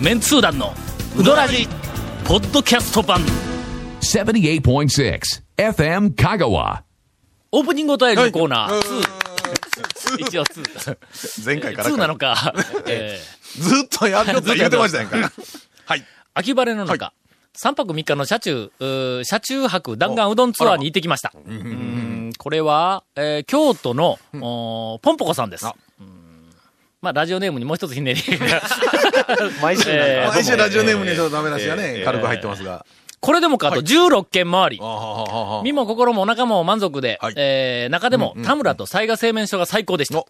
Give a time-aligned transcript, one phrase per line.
[0.00, 0.72] メンツー団の
[1.16, 1.66] ウドラジ
[2.26, 3.20] ポッドキャスト版。
[4.00, 5.20] 78.6
[5.56, 6.82] FM Kagawa.
[7.52, 8.72] オープニングお便りコーナー。
[8.72, 8.82] はい
[10.18, 11.44] 2、一応2。
[11.44, 12.54] 前回から2なのか、
[12.86, 13.62] えー。
[13.62, 15.32] ずっとやるよって言ってましたやんか。
[15.86, 16.04] はい。
[16.34, 17.12] 秋晴れの中、
[17.56, 18.70] 3泊3日の車中、
[19.24, 21.32] 車中泊弾丸うどんツアーに行ってきました。
[21.34, 22.32] うーん。
[22.38, 25.66] これは、えー京都の、おーポンポコさんです。
[25.66, 25.74] あ。
[26.00, 26.06] うん。
[27.02, 28.22] まあ、ラジオネームにもう一つひねり。
[29.62, 32.04] 毎週えー毎週ラジオネームにちょっとダメ出しがえね、ー。
[32.04, 32.84] 軽く入ってますが。
[33.20, 34.80] これでもかと16件回り。
[35.64, 37.34] 身も心もお腹も満足で、はい。
[37.36, 40.24] えー中でも、田村と雑賀製麺所が最高でした。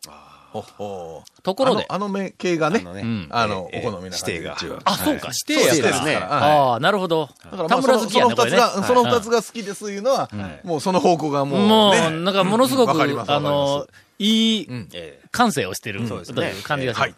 [1.42, 3.28] ところで、あの、あの目系がね、のねうん。
[3.30, 4.56] あの、えーお好みな指定が。
[4.84, 5.74] あ、そうか、指定やから。
[5.74, 6.14] そうですね。
[6.14, 6.22] はい。
[6.22, 7.28] ああ、なるほど。
[7.50, 8.56] 田あ村好きやね、これね。
[8.56, 10.30] その二つが、その二つが好きですいうのは、
[10.64, 13.86] もうその方向がもう、もう、ねなんかものすごく、わかりますあの、
[14.18, 14.88] いいん。
[14.94, 16.34] ええ感性をしてる、そうですね。
[16.36, 17.12] という感じがします。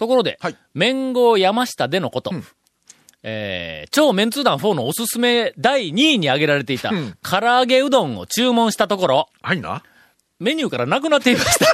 [0.00, 0.56] えところで、はい。
[0.74, 2.32] 麺号山下でのこと、
[3.22, 7.16] えー超メンツー団4のおすすめ第2位に挙げられていた、ん。
[7.22, 9.82] 唐揚げうどんを注文したところ、はいな。
[10.40, 11.66] メニューからなくなっていました。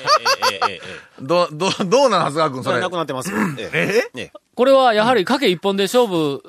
[1.20, 2.90] ど、ど、どうなん、長谷川君、それそれな。
[2.90, 3.30] くなってます。
[3.58, 4.32] ええええ？
[4.54, 6.42] これはやはり賭け一本で勝負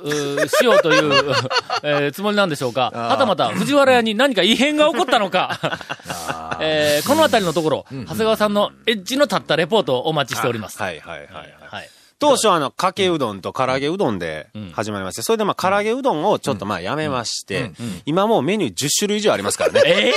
[0.48, 1.14] しようという、
[1.84, 2.92] えーつもりなんでしょうか。
[2.94, 5.60] はたまた藤原屋に何か異変が起こったのか。
[6.60, 10.82] えーこのあたりのところ、長谷川さんのエッジの立ったレポートをお待ちしております。
[10.82, 11.90] はいはいはいはい。
[12.26, 12.32] はい。
[12.32, 17.72] 当初あの、かけうどんと唐揚げうどんで始まりまして、それでまあ唐揚げうどんをちょっとまあやめまして、
[18.06, 19.82] 今もうメニュー10種類以上ありますからね。
[19.86, 20.14] え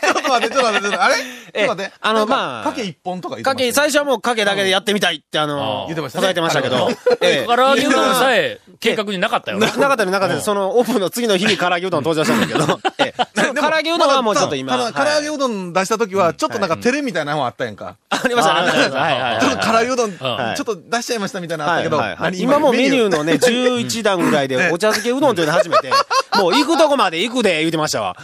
[0.00, 1.92] ちょっと待って、ちょっと待って、ちょっと待って、あれちょっと待って。
[2.00, 3.80] あのまあかけ一本とか言ってかけ、ました？
[3.82, 6.26] 最初はもうかけだけでやってみたいってああのー、言ってましたね。
[6.26, 6.88] 答えてましたけど、
[7.20, 7.46] ええ。
[7.46, 9.58] 唐揚げうどんさえ計画になかったよ。
[9.58, 9.66] ね。
[9.66, 13.26] ななかったよなかったよそのオープンの次の日に唐揚げうどん登場したんだけど、 ええ。
[13.36, 17.96] 唐揚げうどんはもうちょっと今、唐揚げはうどん出した時は、ちょっとなんか照れみたいなのあったやんか。
[18.08, 18.60] ありましたね。
[18.60, 18.98] ありました。
[18.98, 19.40] はいはいはい。
[19.40, 25.90] ちょっと唐揚げうどん、ちはょっと出しちゃいましたみたいなのあったけど、はいはいはい何今もうメニューのね、 11段ぐらいでお茶漬けうどんというの初めて、
[26.38, 28.16] もう行くとこまで行くで言うてましたわ。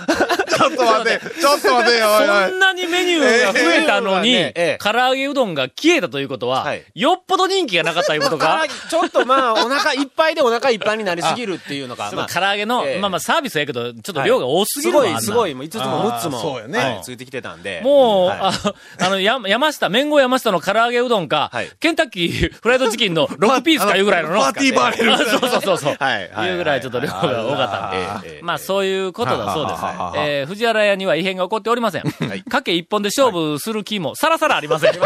[0.56, 2.50] ちょっと待って、ちょっと待ってよ、おいおい。
[2.50, 6.84] そんなにメニューが増えたのに、ええええ唐揚げうどんが消えたということは、はい。
[6.94, 13.00] よっぽど人気がなかったということ唐か ちょっとまあ、お腹いっぱいでお腹いっぱいになりすぎるっていうのが、まあ、唐揚げの、ええ。
[13.00, 16.78] まあまあサービスやけど、ちょっと量が多すぎるわ、すごい、すごい、もう5つも6つも、そうよね。
[16.78, 17.00] はい。
[17.02, 17.80] ついてきてたんで。
[17.82, 18.38] もう、はい。
[18.40, 18.52] あ
[19.00, 21.70] あの、や山下、麺後山下の唐揚げうどんか、はい。
[21.80, 25.96] ケンタッキーフライドチキンの6ピースかいうぐらいののパーティーバーレルあそうそうそうそう。
[25.98, 26.52] はい。
[26.54, 27.98] うぐらいちょっと量が多かったんで。
[27.98, 28.00] え
[28.32, 30.41] えええまあそういうことだそうですはははは。
[30.42, 32.02] えー藤原屋には異変が起こっておりません。
[32.50, 34.94] かけ一本で勝負する気もさらさらありません。
[34.94, 34.98] え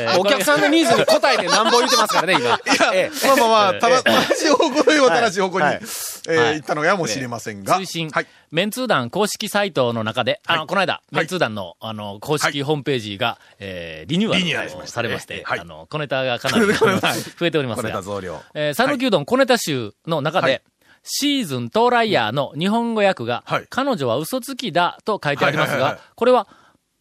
[0.00, 2.40] えお客さんのニーズに応えてなんぼ言ってますからね、今。
[2.40, 2.56] いや、
[2.94, 4.96] ええまあまあまあ、ただ、正しい方向とい。
[4.96, 5.80] えば正しい方向に、はい。
[5.82, 6.54] えーはい。
[6.54, 7.78] 行ったのかもしれませんが。
[7.78, 8.26] 推進、はい。
[8.50, 10.68] メンツー団公式サイトの中で、あの、はい。
[10.68, 15.60] この間、メンツー団の、あの、公式ホームページが、えーリニューアルされまして、はい。
[15.60, 18.40] あの、小ネタがかなり小ネタ増えておりますこれたが、増量。
[18.54, 20.62] えー、讃岐うどん小ネタ集の中で、はい
[21.08, 26.48] シーズン到来ヤーの日本語訳が、はい彼女は嘘つきだと書いてありますがはいはいはいはい、これは、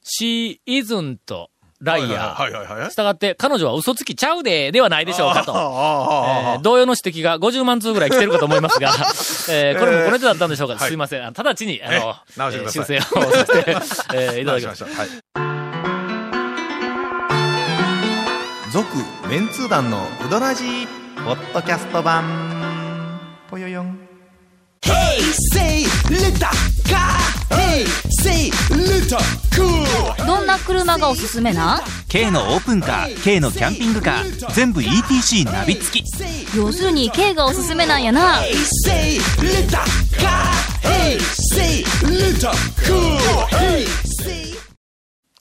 [0.04, 1.50] シーイズンと
[1.82, 2.42] ライヤー。
[2.42, 2.92] はいはいはいはい。
[2.92, 5.52] したがって、彼女は嘘つきちゃうで、ではないでしょうかと。
[5.52, 8.90] えー同様の指摘が50万通ぐらい来てるかと思いますが、
[9.50, 11.26] えーこれもこの手だったんでしょうか、はいすいません。
[11.26, 13.78] 直ちに、あの、えー修正をさせて、
[14.14, 14.86] えー いただきました。
[14.86, 15.08] はい。
[18.72, 18.88] 続、
[19.30, 20.88] メンツー団のうどらじ
[21.24, 22.55] ポッドキャスト版。
[23.50, 24.00] ぽよよん。
[30.26, 36.06] どんな車がおすすめな K のオープンカー K のキャンピングカー全部 ETC ナビ付き
[36.56, 38.42] 要するに K がおすすめなんやな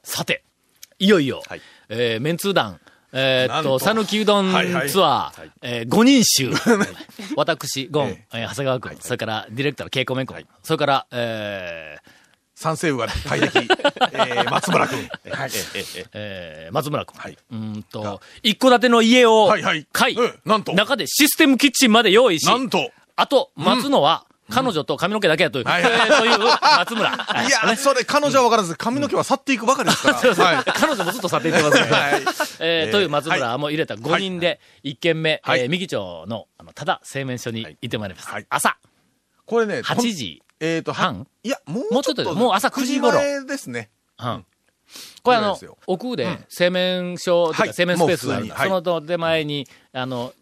[0.02, 0.42] さて
[0.98, 1.56] いよいよ、は
[1.88, 2.80] え、メンツーダン
[3.16, 4.90] えーっと、讃岐うどんはいはい。
[4.90, 6.50] ツアー、えー、5人衆。
[7.36, 8.36] 私、ゴン、ええ。
[8.38, 12.10] ー長谷川君、それからディレクターのケイコメンコ、それから、えー
[12.56, 14.98] 三世部が大敵、 えー、松村君。
[15.30, 15.50] はい。
[16.12, 17.18] えー松村君。
[17.18, 17.36] はい。
[17.50, 19.86] うーんと、一戸建ての家をはいはい。
[19.92, 20.72] 買い、うんなんと。
[20.72, 25.82] 中でシステムキッチンまで用意し、なんと、あと、待つのは、彼女と髪の毛だけやという、はい。
[25.82, 27.10] えーという松村。
[27.10, 27.46] はい。
[27.46, 30.16] いや、それ、彼女は分からず、髪の毛は去っていくばかりですから。
[30.18, 30.64] はい。
[30.64, 31.90] 彼女もずっと去っていってますね。
[31.90, 32.12] はい。
[32.12, 32.24] えー
[32.60, 35.60] えーという松村も入れた5人で、1軒目、はい。
[35.60, 38.28] えー右町の、あの、ただ製麺所に行ってまいります。
[38.28, 38.46] はい。
[38.50, 38.76] 朝。
[39.46, 41.26] これね、8時えっと、は半。
[41.42, 43.18] いや、もうちょっともう朝9時頃。
[43.18, 43.90] 9前ですね。
[44.16, 44.44] 半。
[45.22, 48.54] これあの奥で製麺所、製麺スペースがあるんだ。
[48.54, 48.94] もう普通に。
[48.94, 50.32] その手前に、あの、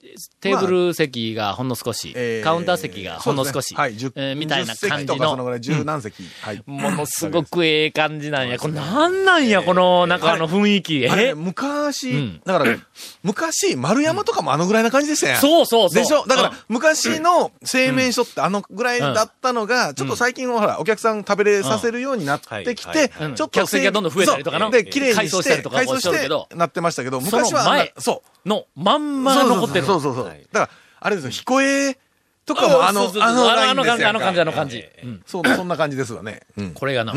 [0.40, 5.12] テーブル席がほんの少し、えーカウンター席がほんの少し、ねはい、10えーみたいな10感じの。
[5.14, 6.25] 席とかそのぐ、らい十何席。
[6.40, 6.62] はい。
[6.64, 8.58] ものすごくええ感じなんや。
[8.58, 11.04] これなんなんや、この、なんかあの雰囲気。
[11.04, 11.34] え？
[11.34, 12.40] 昔、うん。
[12.46, 12.76] だから、
[13.22, 15.37] 昔、丸山とかもあのぐらいな感じでしたよ。
[15.37, 16.02] そうそうそう。
[16.02, 16.25] でしょ？
[16.26, 24.72] だからうん、昔の製麺所ってあのぐらいだったのが、ちょっと最近はほら、お客さん食べれさせるようになってきてはい、ちょっと客席がどんどん増えたりとかなそう。
[24.72, 28.48] で、綺麗にして、改装してなってましたけど、昔はそう。
[28.48, 29.86] のまんまが残ってる。
[29.86, 30.24] そうそうそう。
[30.24, 31.96] だから、あれですよ、彦根
[32.44, 34.84] とかもあのあのあの感じ、あの感じ、あの感じ。
[35.04, 36.40] うんそう、そんな感じですわね。
[36.56, 36.70] うん。
[36.72, 37.14] これがの、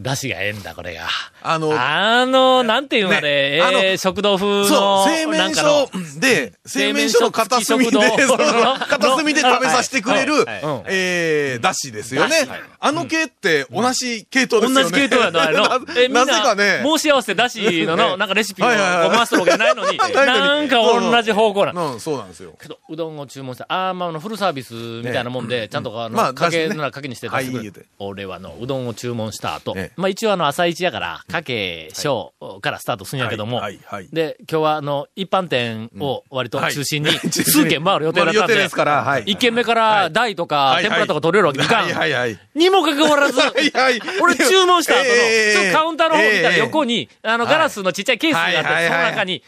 [0.00, 1.06] 出汁がええんだ、これが。
[1.42, 10.44] あの、あの、なんていうのあねれ、あのえー食堂風そう、の、製麺所で、製麺所の片隅で、その 片隅で食べさせてくれる
[10.86, 12.48] えー、だしですよね。
[12.80, 14.82] あの系って同じ系統ですよね。
[14.84, 15.64] 同じ系統やな、あれの。
[15.96, 16.82] え、なぜな、かね。
[16.82, 21.92] 申し合わせだしのの、 なんかレシピを回すわけじゃないのに、なんか同じ方向なの。
[21.94, 22.54] うん、そうなんですよ。
[22.60, 23.66] けど、うどんを注文した。
[23.68, 39.22] あーまあ、フルサービスみたいなもんで、ちゃんとあの、まあかけならかけにして出して俺はあの、うどんを注文した後ええ、まあ一応あの、朝一やから、かけ、小からスタートするんやけどもはいはいはい、で、今日はあの、一般店を割と中心に、 はい数軒回る予定だったんでです、から、はい。
[39.26, 42.32] 一軒目から大とかはい天ぷらとか取れるわけにいかはいはいはい。
[42.32, 42.38] ん。
[42.54, 44.00] にもかかわらず、 はいはい。
[44.20, 49.42] 俺注文した後の、ええちょっとカウンターの方見た横に、あの、ガラスのちっちゃいケースがあって、その中に、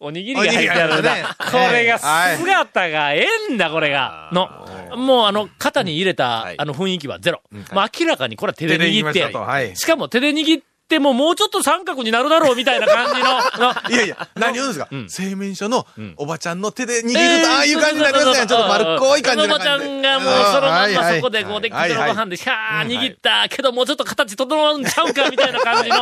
[0.00, 1.12] おにぎりが入ってあるんだ。
[1.12, 1.22] おにぎりが入って。
[1.22, 2.36] ますこねれが、はい。
[2.38, 4.30] 姿がええんだ、これが。
[4.32, 4.96] の。
[4.96, 6.54] もうあの、肩に入れたは、い。
[6.58, 7.42] あの雰囲気はゼロ。
[7.72, 9.30] まあ明らかにこれは手で握って。
[9.32, 13.28] ましかも手で握ってももうちょっと三角になるだろうみたいな感じの、
[13.72, 13.74] の。
[13.88, 14.88] いやいや、何言うんですか？
[14.94, 15.08] ん。
[15.08, 18.46] 製麺所のおばちゃんの手で握ると、えーああいう感じになりますね。
[18.46, 19.76] ちょっと丸っこい感じおばちゃ。
[19.78, 25.96] んがもうそのまんまそこでこうできはいはいのご飯で、ひゃー握ったけどもうちょっと形整うんちゃうかみたいな感じの、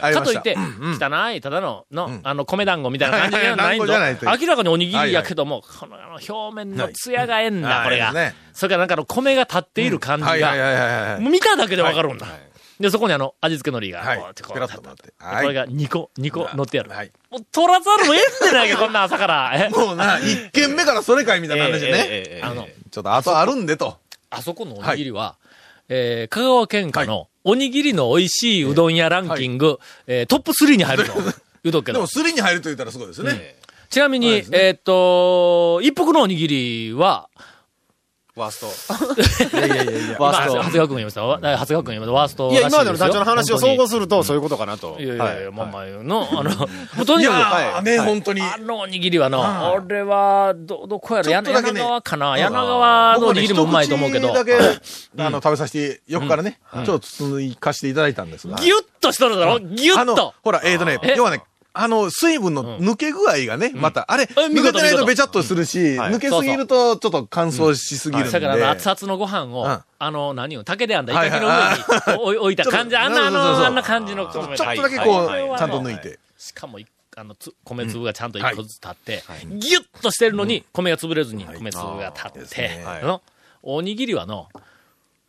[0.00, 4.24] かといって、汚い、ただの、の、あの、米団子みたいな感じじゃないんはないと。
[4.24, 4.36] いうだ。
[4.40, 7.84] 明らかにおにぎりやけども、このあの表面の艶がええんだ、はい。
[7.84, 8.12] これが。
[8.54, 12.26] それからなんかあの米が立っている感じが、見ただけでわかるんだ。
[12.82, 16.90] で、そこにあの、味付け海苔が、はいこうやってこうこれが2個、2個乗ってやる。
[16.90, 19.52] はいもう取らざるを得んでないけど、こんな朝から。
[19.56, 19.70] え？
[19.70, 22.06] もうな、一軒目からそれかいみたいな話でね。
[22.10, 23.96] ええあの、ちょっと後あるんでと。
[24.30, 25.36] あそこのおにぎりは、
[25.88, 31.14] えー香川県下のおにぎりの美味しいうどん屋ランキング、えートップ3に入るの。
[31.14, 31.24] 言
[31.66, 32.06] うとくけどでも、。
[32.08, 33.56] スリに入ると言ったらすごいですね。
[33.88, 37.28] ちなみに、えーっと、一服のおにぎりは、
[38.34, 39.56] ワースト。
[39.58, 40.16] いやいやいやいや。
[40.16, 40.54] 今、ワースト。
[40.54, 41.38] 長谷川君言いましたわ。
[41.42, 42.12] 長谷川君言いました。
[42.12, 42.60] ワーストいや。
[42.62, 44.96] 今までの団長の話を総合本すると、そういうことかなと。
[44.98, 45.52] いやいやいや、はい。
[45.52, 48.40] まあまあの、あの、とにいかく、ね、本当に。
[48.40, 51.80] あのおにぎりはの、俺は、ど、どこやろ、柳ね。
[51.80, 52.38] 川かな。
[52.38, 58.56] 柳川のおにぎりもうまいと思うけど、だけ、あの、食べさせて、横からね、ちょっと包かせていただいたんですが。
[58.56, 59.58] ギュッとしとるだろ。
[59.58, 61.42] ギュッと、ほら、えーとねえ、要はね、
[61.74, 66.12] あの、水分の抜け具合がね、また、あれ、抜けてないとべちゃっとするし、はい。
[66.12, 68.40] 抜けすぎるとちょっと乾燥しすぎるんで。
[68.40, 69.80] だから熱々のご飯を、うん。
[69.98, 71.48] あの、何を、竹で編んだはい板木の
[72.18, 76.18] 上に 置いた感じ、あんな、あの、あんな感じの米ちょっとだけはいこう、ちゃんと抜いて。
[76.36, 76.86] しかもい、
[77.16, 79.46] あの、つ米粒がちゃんと一個ずつ立って、はい。
[79.58, 82.84] ギュッとしてるのに、米が潰れずに米粒が立って、
[83.62, 84.48] おにぎりはの、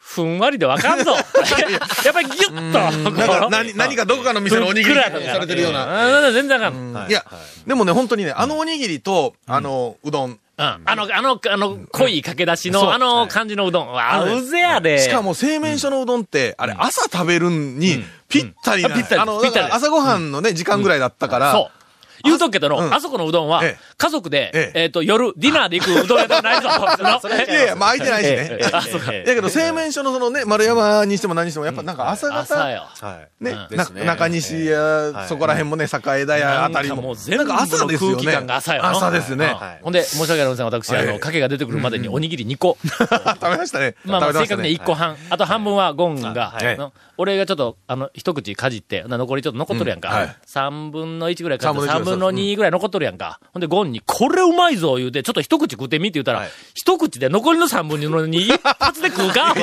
[0.05, 1.15] ふんわりでわかんぞ。
[1.15, 5.09] やっぱりギュッと、なんか、何、何かどこかの店のおにぎりさ
[5.39, 6.21] れてるような。
[6.21, 6.31] な。
[6.31, 6.73] 全然あかん。
[6.73, 7.09] うん。
[7.09, 7.25] いや、
[7.65, 10.39] でもね、本当にね、あのおにぎりと、あの、うどん。
[10.57, 13.87] あの、あの、あの、濃いかけ出しの、あの感じのうどん。
[13.87, 14.99] わあ、うぜやで。
[14.99, 21.82] しかも、製麺所のうどんって、あれ、朝食べるに、ぴったりな、うんぴったりあの、ぴったりだから朝ごはんのね、時間ぐらいだったから、そう。
[22.23, 22.93] 言うとくけどの、うん。
[22.93, 24.83] あそこのうどんはええ、家族で、ええ。
[24.83, 26.69] えっと、夜、ディナーで行くうどん屋ではないぞ。
[27.29, 28.59] いやいや、まあ空いてないしね。
[28.71, 29.11] あ、そうか。
[29.11, 32.65] だけど、製麺所のそのね、丸山にしても何にしても、やっぱなんか朝方。
[33.39, 33.57] ね、
[34.05, 37.01] 中西や、そこら辺もね、栄田やあたりも。
[37.01, 37.53] もう全部の。
[37.53, 38.83] 空気感が朝よ。
[38.83, 39.45] な朝ですね。
[39.45, 39.83] うん。
[39.83, 42.77] ほんで、申し訳ありません、私、あの、はいかけが出てくるまでにおにぎり2個。
[42.83, 43.07] 食
[43.41, 43.95] べましたね。
[44.05, 45.15] まあ正確に1個半。
[45.29, 46.53] あと半分はゴンが、
[47.17, 50.09] 俺がちょっと、あの、一口かじって、な残りちょっと残っとるやんか。
[50.09, 50.15] うん。
[50.15, 50.35] はい。
[50.47, 53.39] 3分の1ぐらいかじって、3 3分の1分の2ぐらい残っとるやんか。
[53.53, 59.55] ほんで、ゴンに、これうまいぞ言うて、ちょっと一口食ってみって言ったら、はい一口で残りの3分の2一発で食うか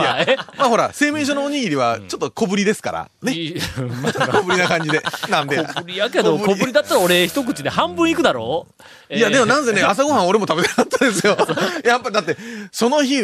[0.56, 3.10] まあほら、製麺所のおにぎりは、ちょっと小ぶりですから。
[3.22, 3.32] ね。
[3.32, 5.02] 小ぶりな感じで。
[5.28, 5.58] なんで。
[5.58, 8.66] 小ぶりやけど、小ぶりだったら俺一口で半分いくだろ？
[9.10, 11.36] いや、でもなんぜぜね、朝ごはん俺も食べてなかったですよ。
[11.84, 12.36] やっぱだって、
[12.72, 13.18] その日、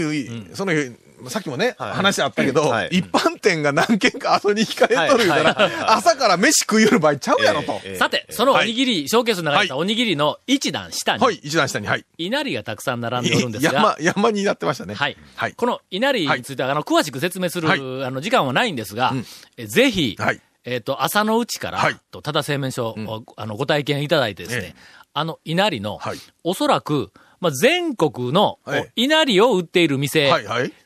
[0.55, 0.93] その日、
[1.29, 7.81] さっきもね、話あったけどはい、一般店が何軒か後に控えとる言うたら、朝から飯食いよる場合ちゃうやろと。
[7.85, 12.05] ええさて、そのおにぎり、ショーケースの中にあったおにぎりの一段下に、はい、一段下に、はい。
[12.19, 14.95] 稲荷がたくさん並んでおるんですが、山、山になってましたね。
[14.95, 15.17] はい。
[15.35, 15.53] はい。
[15.55, 17.81] この稲荷については、あの、詳しく説明する、はい。
[17.81, 19.13] あの、時間はないんですが、
[19.57, 20.41] えぜひ、はい。
[20.65, 21.97] えっ、と、朝のうちから、はい。
[22.11, 24.81] と、ただ製麺所を、あの、ご体験いただいてですね、え。
[25.15, 26.19] あの、稲荷の、はい。
[26.43, 30.33] おそらく、まあ、全国の、はい稲荷を売っている店。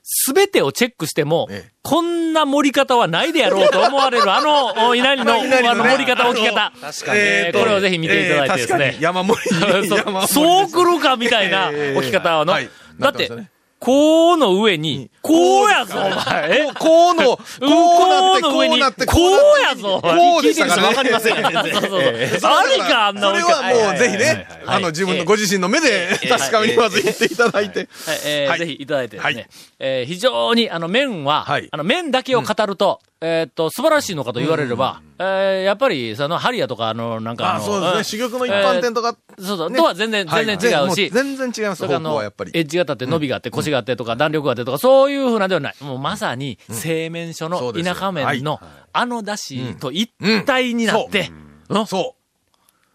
[0.03, 6.73] すべてをチェックしても、ええこんな盛り方はないであろうと思われる、あの、 お稲荷の、あの盛り方、置き方。
[6.81, 7.21] 確かに。
[7.21, 9.89] えーこれをぜひ見ていただいてですね山盛り。
[9.89, 12.53] そ う山盛りそう来るかみたいなええ置き方の。
[12.53, 13.31] はいだって
[13.81, 16.67] こうの上に、こうやぞ、お前。
[16.69, 16.73] え？
[16.79, 20.89] こうの、こうなって、こうの上にこうなって、こうやぞこうでしたからね。
[20.89, 21.35] わかりません。
[21.35, 22.01] そうそうそう。
[22.01, 23.43] ありか、あんなそれ。
[23.43, 27.89] はもうぜひね、はいあの、自分のご自身の目で確かめにまず言っていただいて。
[28.05, 30.05] ぜひいただいてですね。
[30.05, 38.23] 非常に、あの、麺は、はいあの、麺だけを語ると、えーっと、素晴らしいのかと言われれば、えーやっぱり、その、ハリアとか、あの、なんかあそうですね。
[38.23, 39.15] 珠玉の一般店とか。
[39.39, 39.77] そうそう、ね。
[39.77, 42.53] とは全然、全然違うはいし、全然違います、方向はやっぱり。
[42.55, 45.75] エッジが立って、伸びがあって、腰があってとか、弾力があってとか、そういうふうなではない。
[45.81, 48.59] もうまさに、製麺所の田舎麺の、
[48.95, 50.11] あの出汁と一
[50.47, 51.31] 体になって、
[51.69, 51.87] うん。
[51.87, 52.17] そ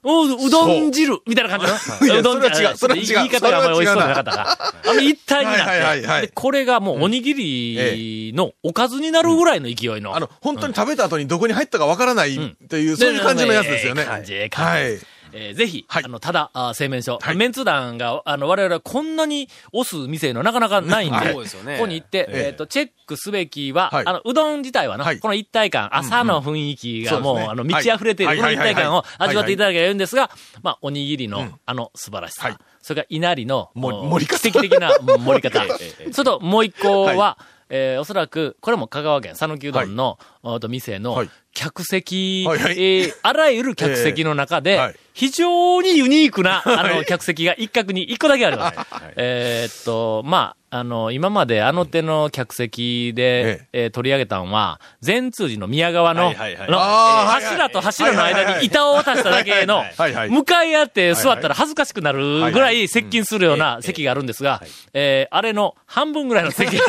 [0.07, 1.67] おううどん汁みたいな感
[1.99, 4.51] じのうどんそれは違うそれは違う言い方があんまり美味しそうじゃなかったが、
[4.91, 10.11] あの一体になはいはいはいこれがもうおにぎりのおかずになるぐらいの勢いの。
[10.11, 10.13] う。
[10.13, 12.35] あの、本当に食べた後にどこに入ったかわからない
[12.69, 14.01] という、そういう感じのやつですよね。
[14.01, 14.71] ええ感じ、ええ感じ。
[14.71, 14.99] はい。
[15.37, 16.03] えーぜひ、はい。
[16.05, 17.35] あの、ただ、あ製麺所、はい。
[17.35, 21.43] メンツ団が、あの、我々はこんなに押す店のなかなかないんで、こ
[21.79, 22.45] こに行って、ええ。
[22.47, 24.07] えっ、と、チェックすべきは、はい。
[24.07, 25.19] あの、うどん自体はな、はい。
[25.19, 27.51] この一体感、朝の雰囲気がもう、そうですね。
[27.51, 28.37] あの、満ち溢れている、はい。
[28.37, 30.31] この一体感を味わっていただければいいんですが、
[30.63, 32.57] まあ、おにぎりの、あの、素晴らしさ、はい。
[32.81, 35.65] それから稲荷の、もお盛り方奇跡的な盛り方。
[36.13, 37.37] それと、もう一個は、は
[37.69, 48.77] えーおそらく、これも香川県、讃岐うどんの、おと店のはい、客席、はえーあらゆる客席の中で、非常にユニークな、あの、客席が一角に一個だけあります。
[49.15, 59.83] えーっと、まあ、あの、今まであの手の客席で、えー取り上げたのは、善通寺の宮川の、の柱と柱の間に板を渡しただけの、
[60.29, 64.61] 向かい合って座ったら恥ずかしくなるぐらい接近するような席があるんですが、
[64.93, 66.77] えーあれの半分ぐらいの席。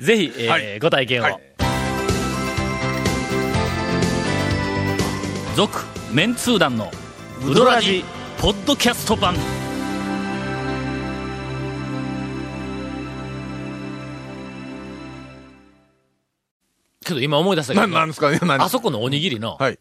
[0.00, 0.78] ぜひ、えーはい。
[0.80, 1.40] ご体験を。
[5.54, 6.90] 続、メンツー団の
[7.46, 8.04] ウドラジ
[8.38, 9.34] ポッドキャスト版。
[17.04, 19.78] けど今思い出したけな、ど、なんですかね何あそこのおにぎりの、はい。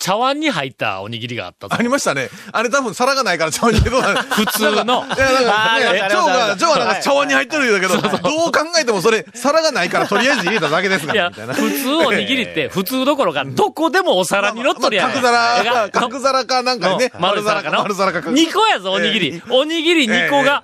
[0.00, 2.30] 茶碗に入ったおにぎりがあったぞありましたね。
[2.52, 4.02] あれ多分皿がないから茶碗に入れる
[4.32, 8.08] 普通のいや、なんかね、あー蝶が、蝶はなんか茶碗に入ってるんだけど、ど
[8.46, 11.54] う考えてもそれ、皿がないからとりあえず入れただけですが、いや、みたいな。
[11.54, 15.12] 普通おにぎりって、普通どころか、どこでもお皿に乗っとるやん。
[15.12, 17.78] 角皿、角皿かなんかにね、うん丸皿かな。
[17.78, 18.20] 丸皿か。
[18.20, 19.42] 2個やぞ、おにぎり。
[19.50, 20.62] おにぎり2個が、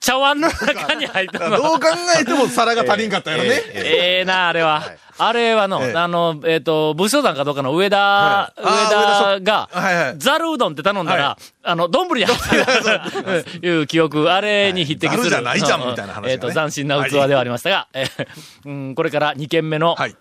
[0.00, 1.56] 茶碗の中に入ってるの。
[1.62, 1.88] どう考
[2.20, 3.62] えても皿が足りんかったやろね。
[3.74, 4.82] ええな、あれは。
[5.18, 15.30] あれはの、ええあの、えっ、と、武将山かどうかの上田、はい上田が、はいはいザルうどんって頼んだら、はあの、丼に入ってる、 いう記憶、あれに匹敵する。
[15.30, 18.26] じゃないじゃんうみたいな話がねえっ、と、斬新な器ではありましたが、えー
[18.66, 20.16] うん、これから2軒目の、はい。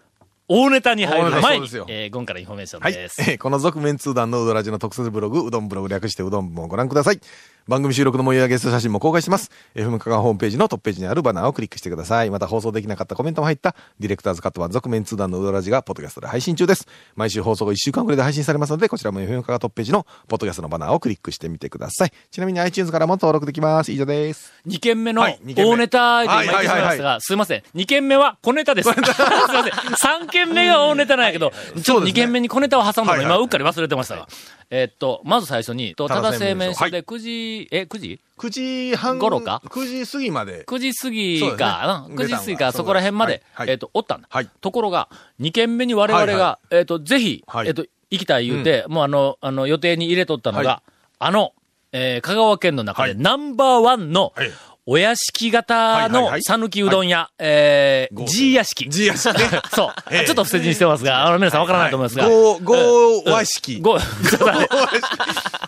[0.48, 2.94] 大ネタに入る前にえー、ゴンからインフォメーションはい。
[2.94, 3.20] です。
[3.22, 7.20] えーこの続麺通団のうどらじの特設ブログ、うどんブログ略してうどん部もご覧ください。
[7.68, 9.50] 番組収録の模様やゲスト写真も公開してます。
[9.74, 12.30] FM 香川ホームページのトップページにあるバナーをクリックしてください。
[12.30, 16.88] また放送できなかったコメントも入った、ディレクターズカット版続麺通団のうどらじが、ポッドキャストで配信中です。
[17.16, 22.12] 毎週放送後1週間くらいで配信されますので、こちらも FM 香川トップページのポッドキャストのバナーをクリックしてみてください。
[22.30, 23.92] ちなみに iTunes からも登録できます。
[23.92, 24.54] 以上です。
[24.68, 25.40] 2軒目の大
[25.76, 27.64] ネタで今言ってしまいましたが、すいません。
[27.74, 28.92] 2軒目は小ネタです。
[28.94, 29.74] すいません。
[30.22, 34.28] 3軒目が大ネタなんやけど、ちょっと2軒目に小ネタを挟んだの今うっかり忘れてましたが。
[34.72, 38.50] えっと、まず最初に、とただ製麺所はで9時、え、9時？9
[38.92, 40.64] 時半頃か ?9 時過ぎまで。
[40.66, 42.14] 9時過ぎか、ね。
[42.14, 42.20] うん。
[42.20, 43.72] 9時過ぎか、そこら辺まで、はいはい。
[43.72, 44.28] えっと、おったんだ。
[44.30, 44.50] はい。
[44.62, 45.10] ところが、
[45.40, 47.68] 2軒目に我々が、はいはえっと、ぜひ、はい。
[47.68, 50.84] えっと、行きたい言うて、もうあの、あの、予定に入れとったのが、は
[51.20, 51.54] あの、
[51.92, 53.22] えー香川県の中ではい。
[53.22, 54.52] ナンバーワンの、はい。
[54.88, 56.44] お屋敷型のはいはいはい。
[56.44, 58.88] 讃岐うどん屋、えー、G 屋敷。
[58.88, 59.62] G 屋敷ね。
[59.74, 59.94] そう。
[60.14, 60.26] ええ。
[60.26, 62.30] ちょっと伏せ字にしてますが、あの、皆さんわからないと思いますが。
[62.30, 63.80] ご、ご和式。
[63.80, 64.70] ご、ちょっと待って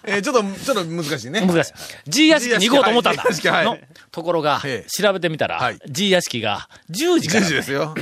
[0.08, 1.42] えーちょっと、ちょっと難しいね。
[1.42, 1.74] 難しい。
[2.08, 3.24] G 屋敷に行こうと思ったんだ。
[3.24, 3.78] G 屋敷はいの
[4.12, 7.46] ところがええ、調べてみたら、はい G 屋敷が10時か10ら。
[7.48, 7.94] 時ですよ。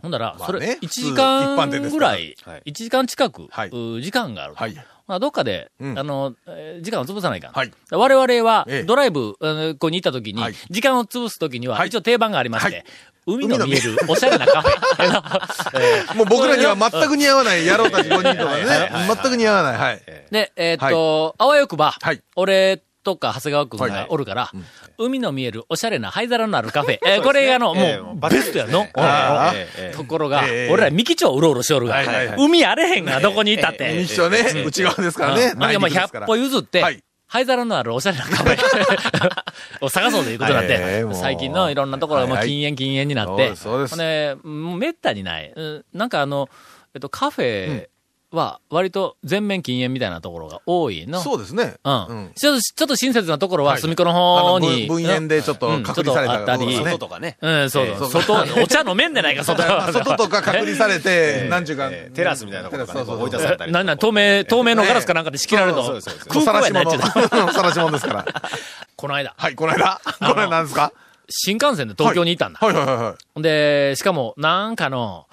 [0.00, 3.48] ほんなら、それ、まあね1時間ぐらいはい、1時間近く、
[4.00, 4.54] 時間がある。
[4.54, 4.74] はい。
[5.06, 7.52] まあ、どっかで、うんあの、えー時間を潰さないかん。
[7.52, 12.84] はい我々はええ、ドライブ、あのここに行った時に、はい時間を潰す時には、はい一応定番がありまして、はい
[13.26, 13.96] 海の見える。
[14.08, 14.72] おしゃれなカフェ。
[15.80, 16.16] えー。
[16.16, 18.90] もう僕らには全く似合わない野郎たち5人とかね。
[19.06, 19.78] 全く似合わない。
[19.78, 20.02] はい。
[20.30, 22.20] で、えーっと、あわよくば、はい。
[22.36, 24.50] 俺とか長谷川くんがおるから、
[24.98, 26.98] 海の見えるおしゃれな灰皿のあるカフェ。
[27.06, 28.86] えーこれがあの、ええもう、ベストやの。
[29.96, 32.02] ところが、ええ俺ら三木町うろうろしおるが、
[32.36, 34.00] 海あれへんが、どこにいたって。
[34.00, 35.36] 一緒ね、内側ですから。
[35.36, 35.52] ね。
[35.56, 37.02] まあ、100歩譲って、はい
[37.32, 38.58] 灰皿のあるおしゃれなカフェ。
[39.80, 43.90] を探そうということになって、最近のいろんなところがもう禁煙禁煙になって、そうですそうです。
[43.92, 45.50] ほんで、もうめったにない。
[45.56, 46.50] うんなんかあの、
[46.94, 47.88] えっと、カフェ
[48.32, 51.20] は割と全面禁煙みたいなところが多いの。
[51.20, 51.74] そうですね。
[51.84, 52.06] うん。
[52.06, 54.86] うんちょっと、ちょっと親切なところははい隅っこの方に。
[54.86, 57.36] 分分煙でちょっとうん隔離されたり外とかね。
[57.40, 58.10] うん、そうええそう。
[58.10, 59.90] 外、お茶飲めんでないか、外は。
[59.92, 67.52] 外とか隔離されて、なんちゅうかええテラスみたいなところとかねそうそうそう追い出されたりなんなん、透明、透明のガラスかなんかで仕切られるとそうそうそう、空港やさらしないっちゅう。
[67.52, 68.24] さらし物ですから。
[68.96, 70.00] この間、はい、この間。
[70.20, 70.92] これなんですか？
[71.28, 72.58] 新幹線で東京にいたんだ。
[72.60, 73.42] はいはいはいはい。
[73.42, 75.26] で、しかも、なんかの、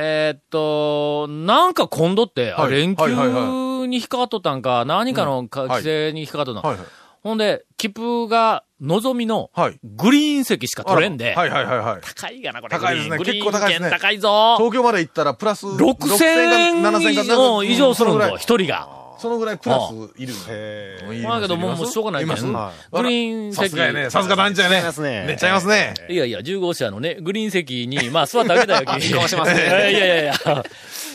[0.00, 6.86] えーっと、なんか今度って、あはい連休に引っかかっとったんか、何かの規制に引っかかっとったん、はいはい。
[7.24, 12.00] ほんで、切符が、のぞみのはい、グリーン席しか取れんで、はいはいはいはい。
[12.14, 12.78] 高いがな、これ。
[12.78, 13.18] 高いですね。
[13.18, 13.90] 結構高いですね。
[13.90, 14.54] 高いぞ。
[14.56, 18.36] 東京まで行ったらプラス6000円か7000か以以上するんぞ、そのぐらい。
[18.36, 18.97] 一人が。
[19.18, 21.12] そのぐらいプラスいるへの。
[21.12, 22.96] いりまあけどもうしょうがないけんはい。
[22.96, 23.64] グリーン席。
[23.64, 24.10] さすがやね。
[24.10, 24.80] さすが団長やね。
[24.80, 25.24] いますね。
[25.26, 25.94] めっちゃいますね。
[26.08, 29.10] いやいや、10号車のね、グリーン席に、まあ座ってあげたよ、君。
[29.14, 29.60] 顔しますね。
[29.66, 30.64] いやいやいや。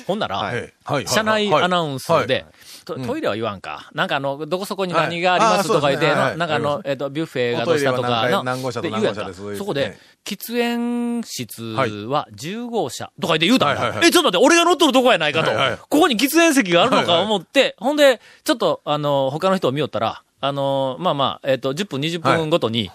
[0.05, 0.55] ほんなら、はい。
[0.55, 0.73] はい。
[0.83, 1.07] はい。
[1.07, 2.27] 車内アナウンスはい。
[2.27, 2.45] で、
[2.83, 3.89] トトイレは言わんか。
[3.93, 9.21] なんかあの、どこそこに何がありますとか言って、ななんかあの、えっと、ビュッフェがどうしたとか何号車とで言うやんか。
[9.21, 15.51] 何号車ですそこで、喫煙室は10号車とか言って言うたんえ、ちょっと待って、俺が乗っとるとこやないかと。
[15.89, 22.91] ここに喫煙席があるのか思って、ほんで、ちょっと、あの、他の人を見よったら、あの、まあまあ、えっと、10分、20分ごとに、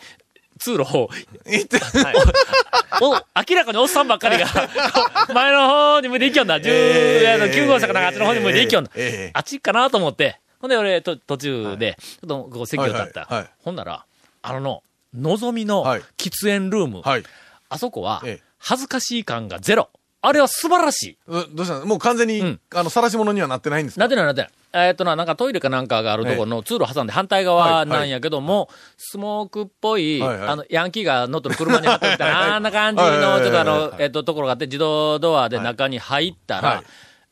[0.58, 1.08] 通路を、
[3.00, 3.14] お、
[3.48, 4.46] 明らかにおっさんばっかりが、
[5.32, 6.58] 前の方に向いて行きよんだ。
[6.58, 8.90] 10、えーあの9号車かなんかあっちの方に向いて行きよんだ。
[8.94, 10.40] えーえーあっちかなと思って。
[10.60, 13.20] ほんで俺、と途中で、ちょっとこう席を立った。
[13.20, 14.04] はいはいはいほんなら、
[14.42, 14.82] あのの、
[15.14, 17.24] のぞみのはい喫煙ルーム、はい。
[17.68, 19.90] あそこはええ、恥ずかしい感がゼロ。
[20.20, 21.18] あれは素晴らしい。
[21.28, 21.86] うどうしたの？
[21.86, 24.00] もう完全にうん、あの、晒し物にはなってないんですか？
[24.00, 24.50] なってないなってない。
[24.72, 36.62] えーっとな、なんかトイレかなんかがあるところの通路挟んで反対側なんやけども、スモークっぽい、あの、ヤンキーが乗ってる車に貼ってきたはいはいあんな感じの、はいちょっとあのはい、えーっと、ところがあって、自動ドアで中に入ったはい。
[36.62, 36.82] ら、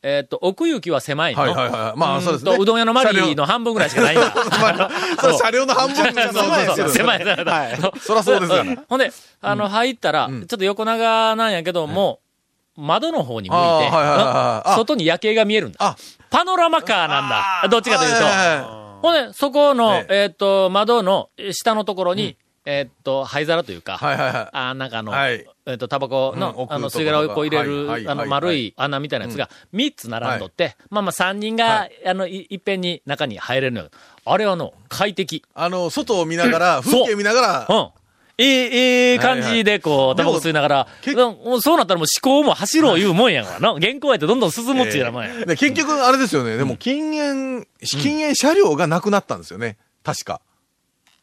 [0.02, 1.40] えーっと、奥行きは狭いの。
[1.40, 1.98] はいはいはい。
[1.98, 2.56] まあそうですね。
[2.58, 4.30] うどん屋のマリーの半分ぐらいしかないんだ。
[5.20, 7.18] それ車両の半分じゃそうそうそう、狭い。
[7.18, 7.78] 狭い狭い。
[8.00, 8.78] そらそうですよね。
[8.88, 9.10] ほんで、
[9.42, 12.20] あの、入ったら、ちょっと横長なんやけども、
[12.76, 13.90] 窓の方に向いて、
[14.76, 15.78] 外に夜景が見えるんだ。
[15.80, 15.96] あ。
[16.30, 17.68] パノラマカーなんだ。
[17.68, 18.24] どっちかというと。
[18.24, 20.14] はほんで、そこの、ええ。
[20.26, 23.98] ーっと、窓の下のところに、えーっと、灰皿というか。
[24.00, 25.46] あーなんかあの、はい。
[25.66, 33.90] えーっと、タバコの、あの、吸い殻をこう入れる、あの、丸い穴みたいなやつが、3つ並んどって、まあまあ3人が、あの、いいっぺんに中に入れるのよ。
[34.24, 35.44] あれはの、快適。
[35.54, 37.88] あの、外を見ながら、風景見ながら、うん。
[38.38, 40.88] ええ、ええ感じで、こう、タバコ吸いながら、
[41.60, 43.80] そうなったらもう思考も走ろう言うもんやからな。
[43.80, 45.46] 原稿やってどんどん進むっていうようなもんや。
[45.46, 46.56] で結局、あれですよね。
[46.56, 49.78] でも、禁煙、禁煙車両がなくなったんですよね。
[50.02, 50.42] 確か。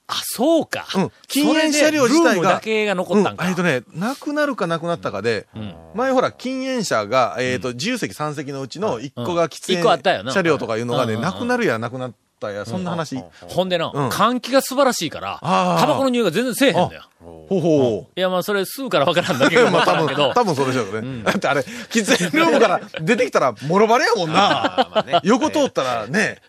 [0.07, 0.85] あ、そうか。
[0.95, 3.45] うん禁煙車両自体がだけが残ったんか。
[3.45, 5.47] うんえっとね、なくなるかなくなったかで、
[5.95, 12.13] 前ほら、禁煙車が、えっと、自由席3席のうちの1個が喫煙車両とかいうのがね、うんなくなるやなくなっ
[12.47, 13.17] たや、そんな話。
[13.47, 17.03] ほんでの、うん換気が素晴らしいから、あータバコの匂いが全然せえへんのよ。
[17.19, 18.19] ほうほう。
[18.19, 21.23] いや、まあ、それ吸うからわからんだけど、 まあ多分、、多分そうでしょうね。
[21.23, 25.21] だってあれ、喫煙ルームから出てきたら、もろバレやもんな。
[25.23, 26.41] 横通ったらね、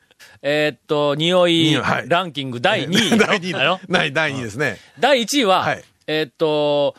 [0.42, 1.74] えーっと、匂い
[2.06, 3.18] ランキング第2位。
[3.18, 3.92] 第2あの位。
[3.92, 4.78] ない、第2位ですね。
[4.98, 6.94] 第1位は、はいえーっと、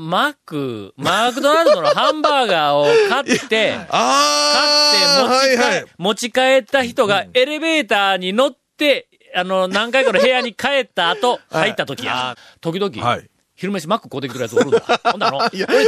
[0.00, 5.84] マック、マクドナルドのハンバーガーを買って、 あ買って持ち帰,、はいはい。
[5.98, 12.34] 持ち帰った人がエレベーターに乗って、あの、何回かの部屋に帰った後、入った時や。
[12.62, 14.80] 時々、はい昼飯マック買うてきてるやつおるんだ。
[15.12, 15.38] ほんなの。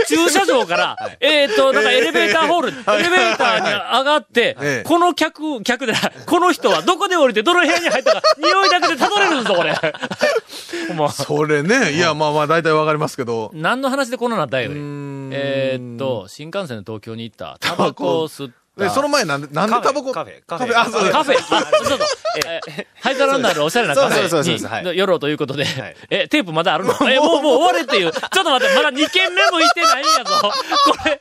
[0.06, 2.68] 駐車場から、 えーっと、なんかエレベーターホール、
[3.00, 4.86] エレベーターに上がって、ええ。
[4.86, 9.74] この客、客でない、この人はどこで降りてどの部屋に入ったか、匂いだけでたどれるんぞ、これ。
[11.12, 13.50] それね、いや、まあまあ、大体わかりますけど。
[13.54, 14.74] 何の話でこんななったんやろ。
[14.74, 15.30] ん。
[15.32, 17.56] えーっと、新幹線で東京に行った。
[17.58, 18.61] タバコを吸った。
[18.76, 20.12] で、その前なんで、なんでタバコ？
[20.12, 20.80] カフェカフェ。
[20.80, 21.12] あ、そうです。
[21.12, 22.06] カフェ、 あ、ちょっと、
[22.46, 26.94] えー、灰皿のあるおしゃれなカフそうそうそうそうェ寄ろうということではい、え、テープまだあるの？
[27.10, 28.12] え、もう、もう終われっていう。
[28.12, 30.32] ちょっと待って、まだ2件目もいてないんやぞ。
[30.40, 30.52] こ
[31.04, 31.20] れ、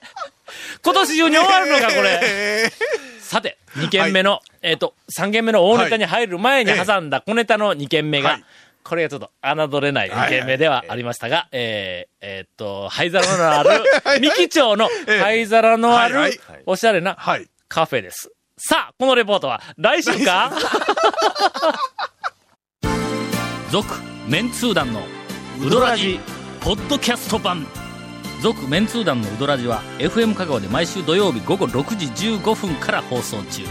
[0.83, 2.19] 今年中に終わるのか、これ。
[2.21, 2.71] え
[3.19, 8.43] さて、2件目の、えっと、3件目の大ネタに入る前に挟んだ小ネタの2件目がはい、
[8.83, 13.83] これがちょっと侮れない2件目ではありましたが、えー、えーっと、灰皿のある、
[14.19, 14.89] 三木町の
[15.21, 17.17] 灰皿のあるおしゃれな。
[17.67, 18.31] カフェです。
[18.57, 20.51] さあ、このレポートは来週か？
[23.71, 23.87] 続
[24.27, 25.01] メンツー団の
[25.65, 26.19] ウドラジ
[26.59, 27.65] ポッドキャスト版。
[28.41, 33.63] 続メンツー団のウドラジは FM 香川で毎週土曜日午後6時15分から放送中。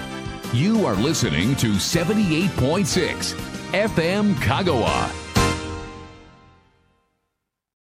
[0.53, 5.30] You are listening to 78.6 FM Kagawa.